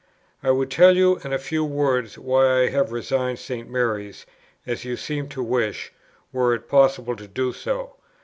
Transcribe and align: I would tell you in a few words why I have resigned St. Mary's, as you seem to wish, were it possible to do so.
I 0.41 0.49
would 0.49 0.71
tell 0.71 0.97
you 0.97 1.17
in 1.23 1.31
a 1.31 1.37
few 1.37 1.63
words 1.63 2.17
why 2.17 2.61
I 2.63 2.69
have 2.69 2.91
resigned 2.91 3.37
St. 3.37 3.69
Mary's, 3.69 4.25
as 4.65 4.83
you 4.83 4.97
seem 4.97 5.29
to 5.29 5.43
wish, 5.43 5.93
were 6.33 6.55
it 6.55 6.67
possible 6.67 7.15
to 7.15 7.27
do 7.27 7.53
so. 7.53 7.97